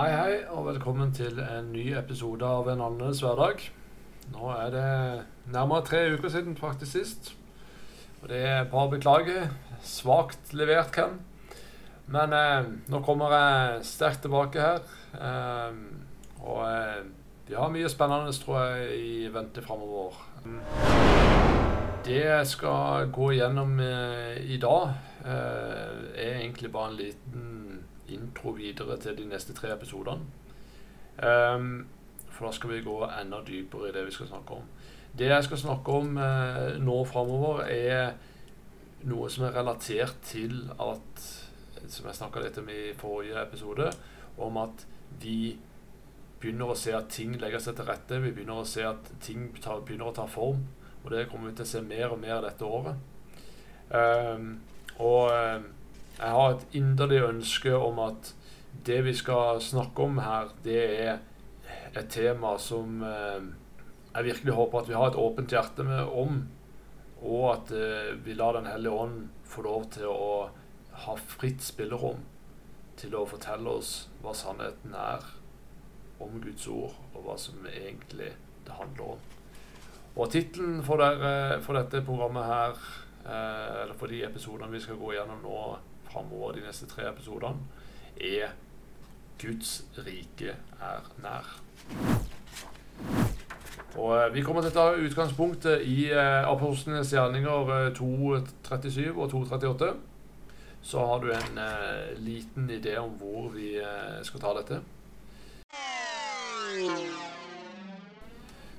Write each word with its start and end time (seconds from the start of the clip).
Hei, 0.00 0.12
hei, 0.16 0.36
og 0.48 0.62
velkommen 0.64 1.10
til 1.12 1.36
en 1.44 1.66
ny 1.74 1.90
episode 1.98 2.46
av 2.48 2.70
En 2.72 2.80
annerledes 2.80 3.18
hverdag. 3.20 3.66
Nå 4.32 4.46
er 4.54 4.70
det 4.72 4.84
nærmere 5.52 5.84
tre 5.84 5.98
uker 6.14 6.32
siden 6.32 6.54
faktisk 6.56 6.94
sist. 6.94 7.28
Og 8.22 8.30
det 8.30 8.38
er 8.48 8.70
bare 8.70 8.88
å 8.88 8.92
beklage. 8.94 9.42
Svakt 9.84 10.54
levert, 10.56 10.88
Ken. 10.94 11.18
Men 12.08 12.32
eh, 12.32 12.70
nå 12.88 13.02
kommer 13.04 13.34
jeg 13.36 13.84
sterkt 13.90 14.24
tilbake 14.24 14.64
her. 14.64 14.80
Eh, 15.20 15.76
og 16.46 16.64
eh, 16.64 17.04
vi 17.50 17.60
har 17.60 17.76
mye 17.76 17.92
spennende, 17.92 18.32
tror 18.40 18.62
jeg, 18.70 18.96
i 19.04 19.28
vente 19.36 19.60
framover. 19.68 20.16
Det 22.08 22.22
jeg 22.24 22.48
skal 22.54 23.12
gå 23.12 23.34
gjennom 23.36 23.76
eh, 23.84 24.40
i 24.48 24.56
dag, 24.64 24.96
eh, 25.26 25.96
er 26.16 26.40
egentlig 26.40 26.72
bare 26.72 26.94
en 26.94 27.00
liten 27.04 27.50
intro 28.14 28.54
videre 28.56 28.98
til 29.00 29.16
de 29.18 29.26
neste 29.28 29.54
tre 29.56 29.72
episodene. 29.74 30.26
Um, 31.20 31.86
for 32.30 32.48
da 32.48 32.52
skal 32.56 32.70
vi 32.72 32.84
gå 32.84 32.96
enda 33.20 33.42
dypere 33.44 33.90
i 33.90 33.92
det 33.92 34.06
vi 34.06 34.14
skal 34.14 34.30
snakke 34.30 34.56
om. 34.56 34.68
Det 35.18 35.26
jeg 35.26 35.44
skal 35.44 35.58
snakke 35.58 35.92
om 35.92 36.18
eh, 36.22 36.76
nå 36.80 37.00
framover, 37.04 37.64
er 37.66 38.14
noe 39.10 39.30
som 39.32 39.44
er 39.48 39.56
relatert 39.58 40.20
til 40.24 40.62
at 40.80 41.28
Som 41.88 42.06
jeg 42.06 42.14
snakka 42.14 42.42
litt 42.44 42.58
om 42.60 42.68
i 42.68 42.92
forrige 42.94 43.40
episode, 43.40 43.86
om 44.38 44.58
at 44.60 44.82
vi 45.22 45.56
begynner 46.40 46.70
å 46.70 46.76
se 46.76 46.92
at 46.94 47.08
ting 47.10 47.32
legger 47.40 47.62
seg 47.64 47.78
til 47.78 47.88
rette. 47.88 48.18
Vi 48.20 48.32
begynner 48.36 48.60
å 48.60 48.68
se 48.68 48.84
at 48.84 49.08
ting 49.24 49.48
tar, 49.64 49.80
begynner 49.80 50.10
å 50.10 50.14
ta 50.14 50.26
form. 50.28 50.60
Og 51.02 51.08
det 51.10 51.24
kommer 51.30 51.48
vi 51.48 51.56
til 51.56 51.64
å 51.64 51.70
se 51.70 51.80
mer 51.82 52.12
og 52.12 52.20
mer 52.20 52.44
dette 52.44 52.68
året. 52.68 53.00
Um, 53.90 54.60
og 55.00 55.32
jeg 56.20 56.36
har 56.36 56.52
et 56.52 56.76
inderlig 56.76 57.22
ønske 57.24 57.72
om 57.72 57.98
at 58.04 58.34
det 58.86 59.00
vi 59.06 59.14
skal 59.16 59.60
snakke 59.64 60.04
om 60.04 60.20
her, 60.20 60.52
det 60.64 60.80
er 61.00 61.18
et 61.96 62.08
tema 62.12 62.54
som 62.60 63.00
eh, 63.02 63.42
jeg 64.14 64.26
virkelig 64.26 64.56
håper 64.56 64.80
at 64.80 64.90
vi 64.90 64.98
har 64.98 65.10
et 65.10 65.20
åpent 65.20 65.52
hjerte 65.52 65.86
med 65.86 66.02
om. 66.04 66.42
Og 67.20 67.44
at 67.52 67.72
eh, 67.76 68.12
vi 68.24 68.34
lar 68.34 68.56
Den 68.56 68.66
hellige 68.66 68.92
ånd 68.92 69.28
få 69.44 69.64
lov 69.66 69.90
til 69.96 70.08
å 70.08 70.50
ha 71.04 71.16
fritt 71.16 71.62
spillerom 71.64 72.22
til 73.00 73.14
å 73.16 73.26
fortelle 73.28 73.72
oss 73.80 74.08
hva 74.20 74.34
sannheten 74.36 74.94
er 74.94 75.24
om 76.20 76.36
Guds 76.42 76.66
ord, 76.68 76.96
og 77.14 77.22
hva 77.24 77.36
som 77.40 77.64
egentlig 77.64 78.34
det 78.66 78.74
handler 78.76 79.14
om. 79.14 79.22
Og 80.20 80.28
tittelen 80.32 80.82
for, 80.84 81.00
for, 81.64 81.78
dette 81.78 82.02
programmet 82.04 82.44
her, 82.44 82.82
eh, 83.24 83.78
eller 83.84 83.96
for 83.96 84.12
de 84.12 84.20
episodene 84.26 84.74
vi 84.74 84.82
skal 84.84 85.00
gå 85.00 85.14
gjennom 85.16 85.40
nå, 85.46 85.62
framover 86.10 86.58
de 86.58 86.66
neste 86.66 86.88
tre 86.90 87.08
episodene, 87.10 87.56
er 88.20 88.52
'Guds 89.40 89.84
rike 89.96 90.56
er 90.80 91.06
nær'. 91.22 91.56
Og 93.96 94.16
eh, 94.16 94.34
Vi 94.34 94.42
kommer 94.42 94.62
til 94.62 94.70
å 94.70 94.76
ta 94.76 95.00
utgangspunktet 95.00 95.82
i 95.88 96.10
eh, 96.12 96.46
Apostlenes 96.46 97.10
gjerninger 97.14 97.90
2.37 97.96 99.00
eh, 99.06 99.16
og 99.16 99.32
2.38. 99.32 99.90
Så 100.82 101.02
har 101.06 101.20
du 101.20 101.30
en 101.34 101.58
eh, 101.60 102.12
liten 102.22 102.70
idé 102.70 102.96
om 103.00 103.16
hvor 103.18 103.50
vi 103.54 103.74
eh, 103.80 104.20
skal 104.22 104.44
ta 104.44 104.54
dette. 104.60 104.80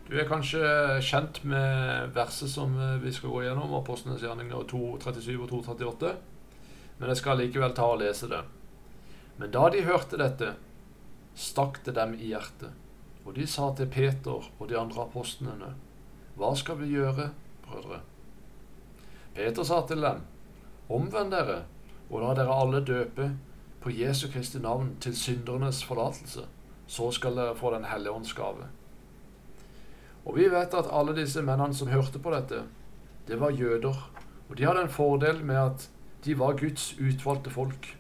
Du 0.08 0.18
er 0.20 0.28
kanskje 0.28 0.62
kjent 1.08 1.44
med 1.48 2.12
verset 2.16 2.52
som 2.52 2.74
vi 3.00 3.14
skal 3.16 3.32
gå 3.32 3.46
gjennom, 3.46 3.78
Apostlenes 3.78 4.24
gjerninger 4.24 4.68
2.37 4.72 5.38
og 5.38 5.52
2.38 5.52 6.16
men 7.02 7.10
jeg 7.10 7.18
skal 7.18 7.40
likevel 7.42 7.72
ta 7.74 7.88
og 7.90 7.98
lese 7.98 8.28
det. 8.30 8.44
Men 9.42 9.50
da 9.50 9.64
de 9.74 9.80
hørte 9.82 10.20
dette, 10.22 10.52
stakk 11.34 11.80
det 11.82 11.96
dem 11.98 12.12
i 12.14 12.28
hjertet, 12.30 12.76
og 13.26 13.34
de 13.34 13.48
sa 13.50 13.72
til 13.74 13.88
Peter 13.90 14.44
og 14.46 14.68
de 14.70 14.78
andre 14.78 15.08
apostlene, 15.08 15.72
Hva 16.38 16.52
skal 16.56 16.78
vi 16.78 16.92
gjøre, 16.94 17.32
brødre? 17.66 18.04
Peter 19.34 19.66
sa 19.66 19.80
til 19.88 20.06
dem, 20.06 20.20
Omvend 20.94 21.34
dere, 21.34 21.64
og 22.12 22.22
la 22.22 22.36
dere 22.38 22.54
alle 22.54 22.84
døpe 22.86 23.32
på 23.82 23.94
Jesu 23.98 24.28
Kristi 24.30 24.62
navn 24.62 24.92
til 25.02 25.16
syndernes 25.18 25.82
forlatelse. 25.84 26.46
Så 26.88 27.10
skal 27.18 27.36
dere 27.36 27.56
få 27.56 27.72
Den 27.74 27.88
hellige 27.90 28.14
ånds 28.14 28.34
gave. 28.34 28.68
Og 30.26 30.38
vi 30.38 30.46
vet 30.52 30.74
at 30.78 30.92
alle 30.92 31.16
disse 31.18 31.42
mennene 31.42 31.74
som 31.74 31.90
hørte 31.90 32.20
på 32.20 32.30
dette, 32.30 32.62
det 33.28 33.40
var 33.40 33.58
jøder, 33.58 33.98
og 34.50 34.58
de 34.58 34.66
hadde 34.66 34.86
en 34.86 34.94
fordel 34.94 35.42
med 35.46 35.58
at 35.58 35.90
de 36.26 36.38
var 36.40 36.58
Guds 36.60 36.94
utvalgte 37.00 37.50
folk. 37.50 37.98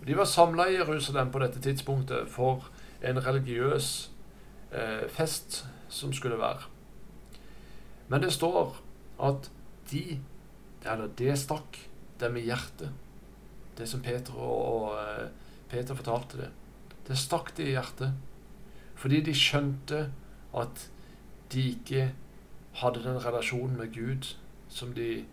Og 0.00 0.06
de 0.06 0.16
var 0.16 0.24
samla 0.24 0.68
i 0.68 0.78
Jerusalem 0.78 1.32
på 1.32 1.42
dette 1.42 1.60
tidspunktet 1.60 2.30
for 2.30 2.68
en 3.02 3.18
religiøs 3.26 4.10
eh, 4.72 5.08
fest 5.10 5.64
som 5.88 6.12
skulle 6.12 6.38
være. 6.38 6.68
Men 8.08 8.22
det 8.22 8.32
står 8.32 8.76
at 9.22 9.50
de, 9.90 10.20
eller 10.84 11.10
det 11.18 11.38
stakk 11.38 11.80
dem 12.20 12.36
i 12.36 12.46
hjertet, 12.46 12.92
det 13.78 13.88
som 13.88 14.02
Peter 14.02 14.36
og, 14.38 14.90
og 14.90 15.28
Peter 15.68 15.94
fortalte 15.94 16.40
det. 16.40 16.50
Det 17.08 17.18
stakk 17.18 17.52
dem 17.56 17.66
i 17.66 17.76
hjertet 17.76 18.14
fordi 18.96 19.20
de 19.20 19.34
skjønte 19.36 19.98
at 20.56 20.86
de 21.52 21.66
ikke 21.74 22.06
hadde 22.80 23.02
den 23.04 23.18
relasjonen 23.20 23.76
med 23.76 23.92
Gud 23.92 24.30
som 24.72 24.94
de 24.96 25.26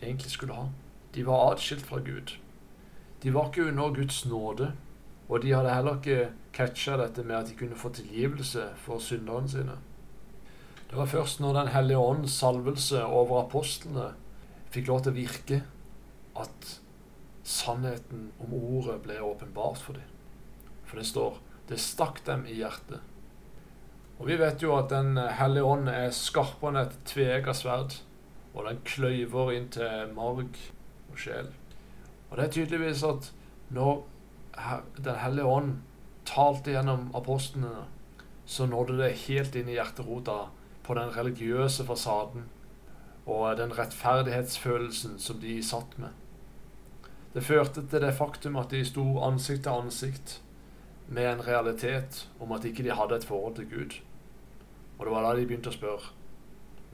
egentlig 0.00 0.30
skulle 0.32 0.56
ha. 0.56 0.70
De 1.14 1.26
var 1.26 1.52
atskilt 1.52 1.86
fra 1.86 1.98
Gud. 1.98 2.36
De 3.22 3.34
var 3.34 3.48
ikke 3.48 3.68
under 3.70 3.94
Guds 3.94 4.24
nåde, 4.26 4.72
og 5.28 5.42
de 5.42 5.52
hadde 5.54 5.74
heller 5.74 6.00
ikke 6.00 6.30
catcha 6.52 6.96
dette 7.00 7.22
med 7.24 7.36
at 7.36 7.48
de 7.48 7.58
kunne 7.58 7.78
få 7.78 7.88
tilgivelse 7.94 8.66
for 8.76 8.98
synderne 8.98 9.48
sine. 9.48 9.78
Det 10.90 10.98
var 10.98 11.06
først 11.10 11.40
når 11.40 11.52
Den 11.52 11.68
hellige 11.68 11.98
ånds 11.98 12.32
salvelse 12.32 13.04
over 13.04 13.44
apostlene 13.44 14.12
fikk 14.70 14.90
lov 14.90 15.02
til 15.02 15.14
å 15.14 15.16
virke, 15.16 15.62
at 16.36 16.68
sannheten 17.44 18.28
om 18.42 18.54
ordet 18.54 19.00
ble 19.02 19.20
åpenbart 19.22 19.78
for 19.78 19.98
dem. 19.98 20.06
For 20.84 20.96
det 20.96 21.06
står 21.06 21.38
'det 21.68 21.80
stakk 21.80 22.26
dem 22.26 22.46
i 22.46 22.54
hjertet'. 22.60 23.00
Og 24.18 24.26
vi 24.26 24.36
vet 24.36 24.62
jo 24.62 24.76
at 24.76 24.90
Den 24.90 25.16
hellige 25.16 25.64
ånd 25.64 25.88
er 25.88 26.10
skarpere 26.10 26.70
enn 26.70 26.76
et 26.76 26.98
tveegga 27.04 27.52
sverd, 27.52 28.00
og 28.54 28.68
den 28.68 28.78
kløyver 28.84 29.52
inn 29.52 29.68
til 29.68 30.12
marg 30.14 30.58
og 31.14 31.22
sjel. 31.22 31.48
Og 32.30 32.36
det 32.36 32.44
er 32.44 32.54
tydeligvis 32.58 33.06
at 33.06 33.32
når 33.74 34.04
Den 35.02 35.16
hellige 35.18 35.50
ånd 35.50 35.70
talte 36.24 36.70
gjennom 36.70 37.08
apostlene, 37.18 37.88
så 38.46 38.68
nådde 38.70 39.00
det 39.00 39.16
helt 39.24 39.56
inn 39.58 39.68
i 39.68 39.74
hjerterota 39.74 40.36
på 40.86 40.94
den 40.94 41.10
religiøse 41.16 41.82
fasaden 41.88 42.44
og 43.26 43.56
den 43.58 43.72
rettferdighetsfølelsen 43.74 45.18
som 45.18 45.40
de 45.42 45.56
satt 45.64 45.98
med. 45.98 46.12
Det 47.34 47.42
førte 47.42 47.82
til 47.82 48.04
det 48.04 48.14
faktum 48.14 48.60
at 48.60 48.70
de 48.70 48.84
sto 48.86 49.04
ansikt 49.26 49.64
til 49.66 49.82
ansikt 49.82 50.38
med 51.08 51.32
en 51.32 51.46
realitet 51.46 52.28
om 52.38 52.52
at 52.54 52.64
ikke 52.64 52.84
de 52.86 52.94
hadde 52.94 53.16
et 53.16 53.26
forhold 53.26 53.56
til 53.56 53.70
Gud. 53.70 53.98
Og 54.98 55.06
det 55.06 55.14
var 55.16 55.26
da 55.26 55.34
de 55.34 55.46
begynte 55.48 55.72
å 55.72 55.74
spørre 55.74 56.12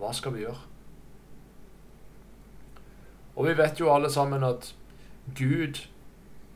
hva 0.01 0.15
skal 0.17 0.33
vi 0.33 0.47
gjøre? 0.47 0.70
Og 3.41 3.47
vi 3.49 3.57
vet 3.57 3.79
jo 3.81 3.89
alle 3.89 4.11
sammen 4.13 4.43
at 4.45 4.67
Gud 5.33 5.79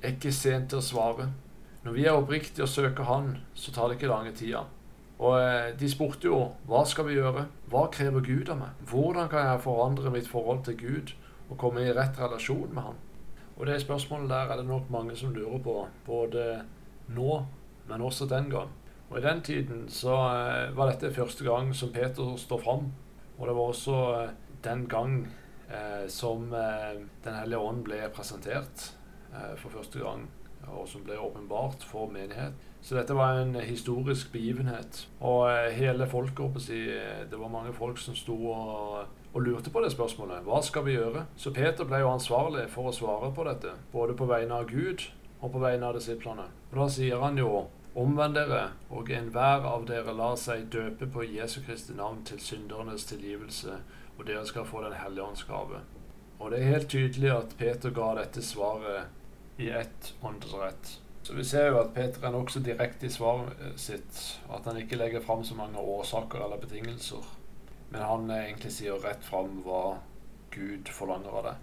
er 0.04 0.10
ikke 0.12 0.34
sent 0.36 0.68
til 0.68 0.82
å 0.82 0.84
svare. 0.84 1.30
Når 1.80 1.94
vi 1.96 2.02
er 2.04 2.16
oppriktige 2.18 2.66
og 2.66 2.68
søker 2.68 3.06
Han, 3.08 3.30
så 3.56 3.72
tar 3.72 3.88
det 3.88 3.96
ikke 3.96 4.10
lange 4.10 4.34
tida. 4.36 4.66
Og 5.16 5.38
eh, 5.38 5.70
de 5.80 5.88
spurte 5.88 6.28
jo 6.28 6.42
hva 6.68 6.82
skal 6.84 7.06
vi 7.08 7.16
gjøre? 7.16 7.46
Hva 7.72 7.86
krever 7.94 8.20
Gud 8.26 8.52
av 8.52 8.58
meg? 8.60 8.82
Hvordan 8.90 9.30
kan 9.32 9.48
jeg 9.48 9.62
forandre 9.64 10.12
mitt 10.12 10.28
forhold 10.28 10.60
til 10.66 10.76
Gud 10.76 11.14
og 11.48 11.56
komme 11.62 11.86
i 11.86 11.94
rett 11.96 12.20
relasjon 12.20 12.74
med 12.74 12.90
Han? 12.90 12.98
Og 13.56 13.64
det 13.70 13.78
spørsmålet 13.80 14.28
der 14.34 14.52
er 14.52 14.60
det 14.60 14.66
nok 14.68 14.90
mange 14.92 15.16
som 15.16 15.32
lurer 15.32 15.62
på, 15.64 15.86
både 16.04 16.44
nå, 17.16 17.38
men 17.88 18.04
også 18.04 18.28
den 18.28 18.50
gang. 18.52 18.68
Og 19.08 19.22
I 19.22 19.24
den 19.24 19.40
tiden 19.46 19.86
så 19.88 20.18
eh, 20.34 20.76
var 20.76 20.92
dette 20.92 21.14
første 21.16 21.48
gang 21.48 21.72
som 21.72 21.96
Peter 21.96 22.36
står 22.36 22.60
fram. 22.60 22.92
Og 23.38 23.48
det 23.48 23.56
var 23.56 23.72
også 23.72 24.02
eh, 24.18 24.36
den 24.68 24.84
gang 24.84 25.22
som 26.08 26.52
eh, 26.52 27.00
Den 27.24 27.34
hellige 27.34 27.58
ånd 27.58 27.84
ble 27.86 28.00
presentert 28.14 28.90
eh, 29.32 29.54
for 29.60 29.72
første 29.74 30.00
gang, 30.02 30.26
og 30.68 30.88
som 30.88 31.04
ble 31.04 31.18
åpenbart 31.20 31.84
for 31.88 32.10
menighet. 32.12 32.56
Så 32.84 32.98
dette 32.98 33.16
var 33.16 33.40
en 33.40 33.54
historisk 33.64 34.32
begivenhet. 34.32 35.06
Og 35.20 35.48
eh, 35.50 35.72
hele 35.76 36.06
folket, 36.06 36.68
det 37.30 37.40
var 37.40 37.52
mange 37.52 37.72
folk 37.72 37.98
som 37.98 38.16
sto 38.16 38.36
og, 38.52 38.98
og, 39.32 39.40
lurte 39.40 39.72
på 39.72 39.80
det 39.84 39.92
spørsmålet. 39.94 40.44
Hva 40.44 40.60
skal 40.62 40.84
vi 40.84 40.98
gjøre? 40.98 41.26
Så 41.36 41.54
Peter 41.54 41.88
ble 41.88 42.02
jo 42.04 42.12
ansvarlig 42.12 42.68
for 42.72 42.90
å 42.90 42.96
svare 42.96 43.32
på 43.34 43.46
dette, 43.48 43.72
både 43.92 44.16
på 44.18 44.28
vegne 44.28 44.60
av 44.60 44.68
Gud 44.68 45.08
og 45.40 45.50
på 45.52 45.64
vegne 45.64 45.88
av 45.88 45.96
disiplene. 45.96 46.50
Og 46.72 46.78
da 46.82 46.92
sier 46.92 47.24
han 47.24 47.40
jo 47.40 47.66
Omvend 47.94 48.34
dere, 48.34 48.72
og 48.90 49.06
enhver 49.14 49.62
av 49.70 49.84
dere 49.86 50.10
lar 50.18 50.32
seg 50.34 50.64
døpe 50.66 51.06
på 51.14 51.22
Jesu 51.30 51.60
Kristi 51.62 51.94
navn 51.94 52.24
til 52.26 52.40
syndernes 52.42 53.04
tilgivelse 53.06 53.76
og 54.18 54.26
dere 54.26 54.46
skal 54.46 54.66
få 54.66 54.82
Den 54.84 54.96
hellige 54.98 55.24
ånds 55.24 55.44
gave. 55.44 55.80
Og 56.38 56.50
det 56.50 56.60
er 56.60 56.72
helt 56.74 56.90
tydelig 56.90 57.30
at 57.30 57.54
Peter 57.58 57.90
ga 57.94 58.14
dette 58.18 58.42
svaret 58.42 59.06
i 59.56 59.70
ett 59.70 60.14
åndedrett. 60.22 60.98
Så 61.22 61.34
vi 61.34 61.44
ser 61.44 61.70
jo 61.70 61.78
at 61.80 61.94
Peter 61.94 62.26
er 62.26 62.34
nokså 62.34 62.60
direkte 62.60 63.06
i 63.06 63.12
svaret 63.12 63.78
sitt. 63.80 64.40
At 64.52 64.66
han 64.68 64.76
ikke 64.76 64.98
legger 65.00 65.22
fram 65.24 65.44
så 65.44 65.54
mange 65.56 65.80
årsaker 65.80 66.44
eller 66.44 66.60
betingelser. 66.60 67.24
Men 67.90 68.02
han 68.02 68.30
egentlig 68.30 68.72
sier 68.74 68.98
rett 69.00 69.24
fram 69.24 69.62
hva 69.64 69.96
Gud 70.52 70.90
forlanger 70.92 71.38
av 71.38 71.46
det. 71.48 71.54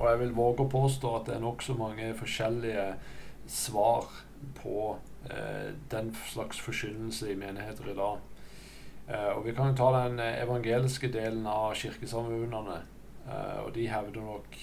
Og 0.00 0.06
jeg 0.08 0.20
vil 0.22 0.34
våge 0.34 0.64
å 0.64 0.72
påstå 0.72 1.12
at 1.16 1.28
det 1.28 1.36
er 1.36 1.44
nokså 1.44 1.76
mange 1.76 2.08
forskjellige 2.16 2.86
svar 3.50 4.08
på 4.56 4.96
eh, 5.28 5.70
den 5.92 6.14
slags 6.32 6.60
forkynnelse 6.64 7.30
i 7.30 7.36
menigheter 7.36 7.92
i 7.92 7.96
dag. 7.98 8.18
Eh, 9.10 9.30
og 9.36 9.44
Vi 9.44 9.54
kan 9.54 9.72
jo 9.72 9.76
ta 9.76 9.90
den 9.96 10.20
evangeliske 10.20 11.10
delen 11.12 11.46
av 11.46 11.74
kirkesamfunnene. 11.74 12.80
Eh, 13.26 13.58
og 13.64 13.74
de 13.74 13.88
hevder 13.90 14.22
nok 14.22 14.58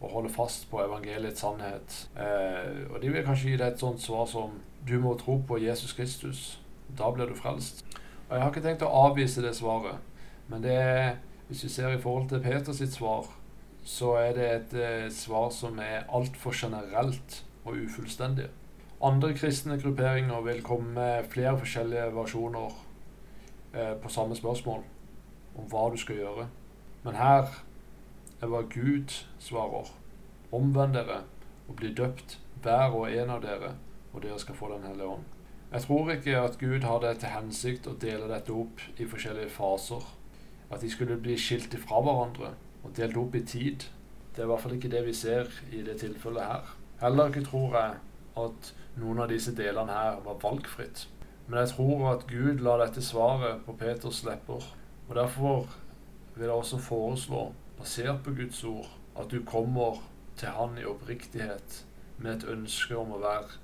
å 0.00 0.08
holde 0.14 0.32
fast 0.32 0.66
på 0.70 0.80
evangeliets 0.82 1.42
sannhet. 1.44 1.96
Eh, 2.16 2.86
og 2.88 3.00
de 3.02 3.12
vil 3.12 3.24
kanskje 3.26 3.52
gi 3.52 3.58
deg 3.60 3.74
et 3.74 3.82
sånt 3.82 4.00
svar 4.00 4.26
som 4.28 4.56
du 4.86 4.96
må 5.02 5.14
tro 5.20 5.38
på 5.46 5.60
Jesus 5.60 5.92
Kristus. 5.96 6.44
Da 6.96 7.10
blir 7.12 7.28
du 7.28 7.36
frelst. 7.36 7.84
Og 8.28 8.36
Jeg 8.36 8.42
har 8.42 8.50
ikke 8.50 8.64
tenkt 8.64 8.86
å 8.86 8.94
avvise 9.08 9.42
det 9.42 9.56
svaret, 9.58 9.98
men 10.48 10.62
det 10.62 10.74
er, 10.78 11.16
hvis 11.48 11.64
vi 11.66 11.68
ser 11.68 11.92
i 11.92 12.00
forhold 12.00 12.28
til 12.30 12.42
Peters 12.44 12.80
svar, 12.94 13.26
så 13.84 14.14
er 14.20 14.32
det 14.36 14.48
et 14.50 14.74
eh, 14.78 15.08
svar 15.12 15.50
som 15.52 15.78
er 15.82 16.06
altfor 16.08 16.54
generelt 16.54 17.42
og 17.64 17.76
ufullstendig. 17.76 18.48
Andre 19.02 19.32
kristne 19.34 19.80
grupperinger 19.80 20.44
vil 20.44 20.62
komme 20.62 20.92
med 20.94 21.28
flere 21.32 21.56
forskjellige 21.58 22.10
versjoner 22.14 22.76
eh, 23.74 23.94
på 24.02 24.08
samme 24.08 24.36
spørsmål 24.36 24.84
om 25.58 25.66
hva 25.70 25.88
du 25.90 25.98
skal 26.00 26.20
gjøre. 26.22 26.46
Men 27.04 27.18
her 27.18 27.48
er 28.40 28.50
hva 28.50 28.62
Gud 28.70 29.12
svarer. 29.38 29.90
Omvend 30.52 30.96
dere 30.96 31.22
og 31.68 31.76
bli 31.78 31.92
døpt, 31.94 32.38
hver 32.62 32.96
og 32.96 33.12
en 33.12 33.30
av 33.30 33.44
dere, 33.44 33.74
og 34.12 34.24
dere 34.24 34.38
skal 34.42 34.56
få 34.58 34.72
Den 34.72 34.88
hellige 34.88 35.06
ånd. 35.06 35.28
Jeg 35.72 35.82
tror 35.82 36.10
ikke 36.10 36.38
at 36.38 36.58
Gud 36.58 36.82
hadde 36.82 37.14
til 37.14 37.30
hensikt 37.30 37.86
å 37.86 37.94
dele 37.94 38.26
dette 38.26 38.52
opp 38.52 38.82
i 38.98 39.06
forskjellige 39.06 39.52
faser. 39.54 40.02
At 40.70 40.82
de 40.82 40.90
skulle 40.90 41.18
bli 41.18 41.36
skilt 41.38 41.76
fra 41.78 42.00
hverandre 42.02 42.54
og 42.82 42.96
delt 42.96 43.16
opp 43.16 43.36
i 43.38 43.44
tid. 43.46 43.86
Det 44.34 44.42
er 44.42 44.48
i 44.48 44.50
hvert 44.50 44.64
fall 44.64 44.74
ikke 44.74 44.90
det 44.90 45.04
vi 45.06 45.14
ser 45.14 45.46
i 45.70 45.84
det 45.86 46.00
tilfellet 46.02 46.42
her. 46.42 46.74
Heller 47.00 47.30
ikke 47.30 47.46
tror 47.46 47.76
jeg 47.78 47.94
at 48.42 48.72
noen 48.98 49.22
av 49.22 49.30
disse 49.30 49.54
delene 49.54 49.94
her 49.94 50.18
var 50.24 50.42
valgfritt. 50.42 51.06
Men 51.50 51.64
jeg 51.64 51.72
tror 51.72 52.04
at 52.12 52.28
Gud 52.30 52.60
la 52.62 52.76
dette 52.78 53.02
svaret 53.02 53.64
på 53.66 53.74
Peters 53.74 54.22
lepper. 54.22 54.62
Og 55.08 55.16
derfor 55.18 55.64
vil 56.36 56.44
jeg 56.46 56.54
også 56.54 56.78
foreslå, 56.78 57.40
basert 57.78 58.20
på 58.22 58.34
Guds 58.38 58.60
ord, 58.64 58.86
at 59.18 59.30
du 59.30 59.42
kommer 59.44 59.98
til 60.38 60.48
Han 60.54 60.78
i 60.78 60.84
oppriktighet 60.86 61.80
med 62.18 62.36
et 62.36 62.46
ønske 62.52 62.94
om 62.96 63.16
å 63.16 63.18
være 63.24 63.58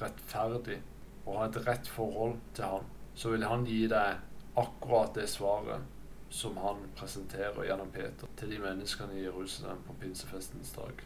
rettferdig 0.00 0.78
og 1.26 1.36
ha 1.36 1.50
et 1.50 1.60
rett 1.66 1.90
forhold 1.92 2.38
til 2.56 2.64
Han. 2.64 2.88
Så 3.14 3.34
vil 3.34 3.44
Han 3.44 3.68
gi 3.68 3.82
deg 3.92 4.16
akkurat 4.56 5.12
det 5.14 5.28
svaret 5.28 5.84
som 6.32 6.56
han 6.56 6.76
presenterer 6.96 7.68
gjennom 7.68 7.92
Peter 7.92 8.32
til 8.40 8.50
de 8.50 8.58
menneskene 8.64 9.14
i 9.14 9.26
Jerusalem 9.26 9.84
på 9.86 9.94
pinsefestens 10.00 10.72
dag. 10.72 11.04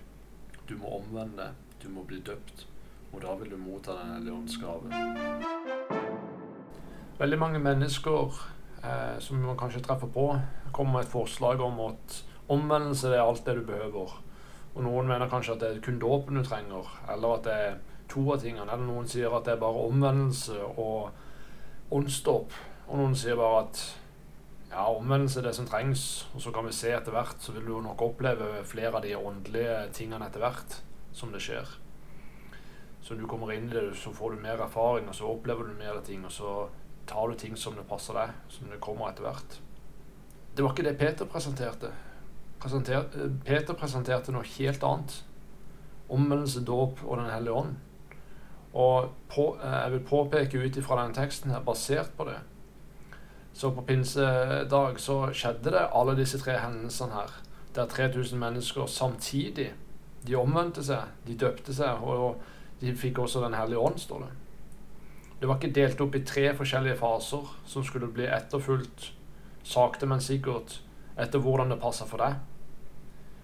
Du 0.68 0.76
må 0.78 0.94
omvende, 1.00 1.50
du 1.82 1.88
må 1.90 2.06
bli 2.06 2.22
døpt, 2.22 2.66
og 3.12 3.22
da 3.26 3.34
vil 3.42 3.50
du 3.50 3.58
motta 3.58 3.98
Den 3.98 4.14
hellige. 4.14 5.99
Veldig 7.20 7.36
mange 7.36 7.58
mennesker 7.60 8.36
eh, 8.80 9.18
som 9.20 9.42
man 9.44 9.58
kanskje 9.60 9.82
treffer 9.84 10.08
på, 10.08 10.30
kommer 10.72 10.94
med 10.94 11.04
et 11.04 11.12
forslag 11.12 11.60
om 11.60 11.76
at 11.90 12.14
omvendelse 12.48 13.10
er 13.12 13.20
alt 13.20 13.44
det 13.44 13.58
du 13.58 13.66
behøver. 13.68 14.14
Og 14.74 14.82
Noen 14.86 15.10
mener 15.10 15.28
kanskje 15.28 15.58
at 15.58 15.60
det 15.60 15.68
er 15.68 15.82
kun 15.84 16.00
dåpen 16.00 16.38
du 16.40 16.44
trenger, 16.46 16.88
eller 17.12 17.36
at 17.36 17.44
det 17.44 17.58
er 17.66 17.76
to 18.08 18.24
av 18.32 18.40
tingene. 18.40 18.64
Eller 18.70 18.88
noen 18.88 19.10
sier 19.10 19.36
at 19.36 19.44
det 19.44 19.52
er 19.52 19.60
bare 19.60 19.84
omvendelse 19.90 20.56
og 20.70 21.92
åndsdåp. 21.92 22.56
Og 22.88 23.02
noen 23.02 23.18
sier 23.18 23.36
bare 23.36 23.66
at 23.66 23.84
ja, 24.70 24.86
omvendelse 24.88 25.42
er 25.42 25.50
det 25.50 25.56
som 25.60 25.68
trengs. 25.68 26.08
Og 26.32 26.40
så 26.40 26.56
kan 26.56 26.64
vi 26.64 26.72
se 26.72 26.96
etter 26.96 27.12
hvert, 27.12 27.36
så 27.44 27.52
vil 27.52 27.68
du 27.68 27.76
nok 27.84 28.00
oppleve 28.06 28.64
flere 28.64 28.96
av 28.96 29.04
de 29.04 29.12
åndelige 29.18 29.90
tingene 30.00 30.24
etter 30.30 30.40
hvert 30.46 30.80
som 31.12 31.36
det 31.36 31.44
skjer. 31.44 31.76
Så 33.04 33.12
når 33.12 33.26
du 33.26 33.28
kommer 33.28 33.52
inn 33.52 33.68
i 33.68 33.74
det, 33.74 33.90
så 34.00 34.12
får 34.14 34.38
du 34.38 34.44
mer 34.44 34.60
erfaring, 34.64 35.08
og 35.08 35.20
så 35.20 35.28
opplever 35.28 35.68
du 35.68 35.76
mer 35.76 36.00
ting. 36.06 36.24
Og 36.24 36.32
så 36.32 36.62
tar 37.10 37.28
du 37.28 37.38
ting 37.38 37.56
som 37.58 37.74
det 37.76 37.86
passer 37.90 38.16
deg, 38.16 38.36
som 38.52 38.70
det 38.70 38.80
kommer 38.82 39.10
etter 39.10 39.26
hvert. 39.26 39.58
Det 40.54 40.64
var 40.64 40.74
ikke 40.74 40.86
det 40.86 40.98
Peter 41.00 41.28
presenterte. 41.30 41.90
Presenter, 42.60 43.06
Peter 43.46 43.76
presenterte 43.78 44.34
noe 44.34 44.46
helt 44.56 44.84
annet. 44.86 45.16
Omvendelse, 46.10 46.62
dåp 46.66 47.02
og 47.06 47.18
Den 47.18 47.30
hellige 47.30 47.56
ånd. 47.62 47.76
Og 48.70 49.10
på, 49.30 49.50
jeg 49.62 49.92
vil 49.94 50.06
påpeke 50.06 50.62
ut 50.62 50.76
ifra 50.78 51.00
denne 51.00 51.16
teksten 51.16 51.50
her, 51.50 51.62
basert 51.66 52.12
på 52.16 52.28
det, 52.28 52.38
så 53.52 53.70
på 53.74 53.82
pinsedag 53.82 55.00
så 55.00 55.16
skjedde 55.34 55.72
det 55.74 55.88
alle 55.92 56.14
disse 56.18 56.38
tre 56.38 56.58
hendelsene 56.62 57.16
her. 57.16 57.32
Der 57.74 57.86
3000 57.86 58.38
mennesker 58.38 58.86
samtidig 58.86 59.72
De 60.26 60.34
omvendte 60.36 60.82
seg, 60.84 61.08
de 61.26 61.32
døpte 61.38 61.72
seg, 61.72 62.02
og 62.02 62.42
de 62.80 62.92
fikk 62.96 63.18
også 63.18 63.40
Den 63.40 63.54
hellige 63.56 63.78
ånd, 63.78 63.98
står 63.98 64.18
det. 64.26 64.28
Det 65.40 65.48
var 65.48 65.56
ikke 65.56 65.72
delt 65.72 66.00
opp 66.04 66.14
i 66.14 66.24
tre 66.28 66.50
forskjellige 66.56 66.98
faser 67.00 67.48
som 67.66 67.84
skulle 67.84 68.10
bli 68.12 68.26
etterfulgt 68.28 69.12
sakte, 69.64 70.06
men 70.06 70.20
sikkert 70.20 70.82
etter 71.20 71.40
hvordan 71.40 71.72
det 71.72 71.80
passer 71.80 72.08
for 72.08 72.20
deg. 72.20 72.36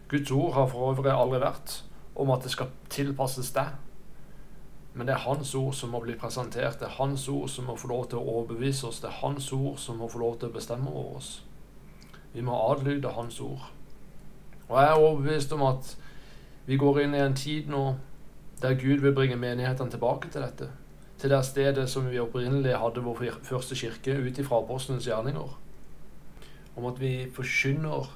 Guds 0.09 0.31
ord 0.31 0.53
har 0.55 0.69
for 0.71 0.93
øvrig 0.93 1.13
aldri 1.13 1.41
vært 1.41 1.81
om 2.15 2.31
at 2.31 2.45
det 2.45 2.53
skal 2.53 2.71
tilpasses 2.93 3.51
deg. 3.57 3.73
Men 4.95 5.09
det 5.09 5.17
er 5.17 5.25
Hans 5.25 5.55
ord 5.55 5.75
som 5.77 5.91
må 5.93 6.01
bli 6.05 6.15
presentert. 6.21 6.79
Det 6.81 6.89
er 6.89 6.97
Hans 6.99 7.29
ord 7.29 7.49
som 7.53 7.67
må 7.69 7.77
få 7.77 7.89
lov 7.89 8.07
til 8.09 8.21
å 8.21 8.37
overbevise 8.39 8.87
oss. 8.89 9.01
Det 9.01 9.11
er 9.11 9.19
Hans 9.21 9.51
ord 9.53 9.77
som 9.81 9.99
må 10.01 10.09
få 10.09 10.21
lov 10.23 10.39
til 10.41 10.49
å 10.49 10.57
bestemme 10.57 10.93
over 10.93 11.19
oss. 11.19 11.43
Vi 12.33 12.45
må 12.45 12.57
adlyde 12.71 13.13
Hans 13.13 13.41
ord. 13.41 13.67
Og 14.69 14.79
jeg 14.81 14.89
er 14.89 15.03
overbevist 15.03 15.53
om 15.53 15.67
at 15.69 15.97
vi 16.67 16.77
går 16.81 17.03
inn 17.05 17.15
i 17.15 17.23
en 17.25 17.37
tid 17.37 17.69
nå 17.71 17.85
der 18.63 18.79
Gud 18.81 19.05
vil 19.05 19.15
bringe 19.15 19.37
menighetene 19.37 19.93
tilbake 19.93 20.31
til 20.33 20.45
dette. 20.45 20.71
Til 21.19 21.31
det 21.33 21.45
stedet 21.45 21.89
som 21.91 22.11
vi 22.11 22.21
opprinnelig 22.21 22.77
hadde 22.77 23.05
vår 23.05 23.23
første 23.43 23.75
kirke, 23.75 24.19
ut 24.19 24.39
ifra 24.39 24.61
apostlenes 24.61 25.07
gjerninger. 25.09 25.59
Om 26.77 26.87
at 26.87 27.01
vi 27.01 27.31
forkynner 27.33 28.11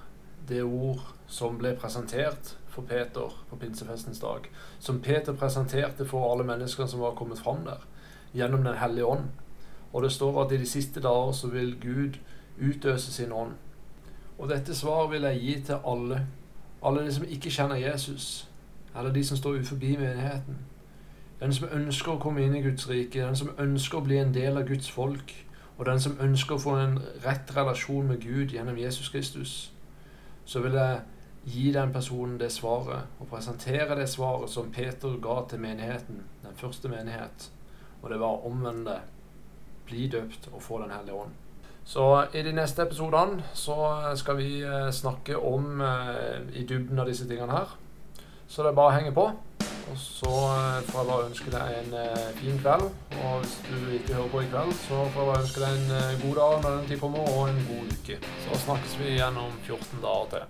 det 0.48 0.62
ord 0.62 1.00
som 1.26 1.56
ble 1.58 1.72
presentert 1.78 2.56
for 2.70 2.82
Peter 2.82 3.32
på 3.50 3.56
pinsefestens 3.56 4.20
dag. 4.20 4.50
Som 4.78 5.00
Peter 5.00 5.32
presenterte 5.32 6.04
for 6.04 6.32
alle 6.32 6.44
menneskene 6.44 6.88
som 6.88 7.00
var 7.00 7.16
kommet 7.18 7.38
fram 7.38 7.64
der, 7.64 7.86
gjennom 8.34 8.64
Den 8.64 8.76
hellige 8.76 9.06
ånd. 9.06 9.30
Og 9.92 10.02
det 10.02 10.12
står 10.12 10.44
at 10.44 10.52
i 10.52 10.56
de 10.56 10.66
siste 10.66 11.00
dager 11.00 11.32
så 11.32 11.48
vil 11.48 11.76
Gud 11.80 12.18
utøse 12.60 13.12
sin 13.12 13.32
ånd. 13.32 13.52
Og 14.38 14.48
dette 14.48 14.74
svaret 14.74 15.10
vil 15.10 15.22
jeg 15.22 15.40
gi 15.40 15.60
til 15.66 15.76
alle. 15.84 16.26
Alle 16.82 17.04
de 17.04 17.14
som 17.14 17.24
ikke 17.24 17.50
kjenner 17.50 17.76
Jesus. 17.76 18.48
Eller 18.96 19.12
de 19.12 19.24
som 19.24 19.36
står 19.36 19.60
uforbi 19.60 19.96
menigheten. 19.96 20.56
Den 21.40 21.52
som 21.56 21.68
ønsker 21.72 22.12
å 22.12 22.20
komme 22.20 22.44
inn 22.44 22.56
i 22.56 22.62
Guds 22.64 22.88
rike. 22.88 23.22
Den 23.22 23.36
som 23.36 23.54
ønsker 23.58 23.98
å 23.98 24.04
bli 24.04 24.18
en 24.20 24.34
del 24.34 24.60
av 24.60 24.68
Guds 24.68 24.90
folk. 24.92 25.32
Og 25.78 25.86
den 25.88 26.00
som 26.00 26.18
ønsker 26.20 26.58
å 26.58 26.60
få 26.60 26.74
en 26.76 26.98
rett 27.24 27.54
relasjon 27.56 28.10
med 28.12 28.20
Gud 28.20 28.52
gjennom 28.52 28.76
Jesus 28.76 29.08
Kristus. 29.08 29.54
Så 30.44 30.60
vil 30.60 30.76
jeg 30.76 31.00
gi 31.44 31.70
den 31.72 31.92
personen 31.92 32.36
det 32.40 32.52
svaret, 32.52 33.08
og 33.20 33.28
presentere 33.30 33.96
det 33.96 34.08
svaret 34.08 34.50
som 34.50 34.68
Peter 34.72 35.16
ga 35.22 35.40
til 35.48 35.60
menigheten, 35.60 36.20
den 36.42 36.56
første 36.56 36.88
menighet. 36.88 37.48
Og 38.02 38.10
det 38.10 38.20
var 38.20 38.44
omvende, 38.46 38.98
bli 39.86 40.08
døpt 40.08 40.50
og 40.52 40.62
få 40.62 40.78
Den 40.82 40.90
hellige 40.90 41.14
ånd. 41.14 41.30
Så 41.84 42.26
i 42.34 42.42
de 42.42 42.52
neste 42.52 42.82
episodene 42.82 43.42
så 43.54 43.76
skal 44.16 44.36
vi 44.36 44.60
eh, 44.62 44.90
snakke 44.92 45.38
om 45.38 45.80
eh, 45.80 46.60
i 46.60 46.64
dybden 46.64 46.98
av 46.98 47.08
disse 47.08 47.28
tingene 47.28 47.56
her. 47.56 47.72
Så 48.46 48.62
det 48.62 48.70
er 48.70 48.76
bare 48.76 48.92
å 48.92 48.98
henge 48.98 49.14
på. 49.16 49.24
Og 49.90 49.98
så 49.98 50.34
eh, 50.54 50.84
får 50.88 51.00
jeg 51.00 51.10
bare 51.10 51.26
ønske 51.28 51.54
deg 51.54 51.74
en 51.80 51.98
fin 52.38 52.62
kveld. 52.62 52.86
Og 53.24 53.42
hvis 53.42 53.56
du 53.66 53.76
ikke 53.98 54.14
hører 54.18 54.32
på 54.36 54.44
i 54.44 54.48
kveld, 54.54 54.72
så 54.84 55.02
får 55.10 55.20
jeg 55.20 55.32
bare 55.32 55.42
ønske 55.44 55.64
deg 55.64 55.82
en 55.82 56.22
god 56.24 56.40
dag 56.40 56.56
når 56.62 56.78
den 56.78 56.88
tid 56.92 57.02
kommer, 57.02 57.34
og 57.34 57.50
en 57.50 57.60
god 57.72 57.92
uke. 57.98 58.22
Så 58.46 58.64
snakkes 58.64 58.96
vi 59.02 59.12
igjen 59.16 59.44
om 59.44 59.52
14 59.66 60.02
dager 60.06 60.32
til. 60.36 60.48